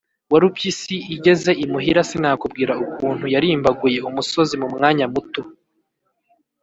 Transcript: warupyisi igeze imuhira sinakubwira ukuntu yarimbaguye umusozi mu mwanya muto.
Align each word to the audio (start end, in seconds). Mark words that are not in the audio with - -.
warupyisi 0.31 0.95
igeze 1.15 1.51
imuhira 1.63 2.01
sinakubwira 2.09 2.73
ukuntu 2.85 3.25
yarimbaguye 3.33 3.97
umusozi 4.09 4.53
mu 4.61 4.67
mwanya 4.75 5.05
muto. 5.13 5.41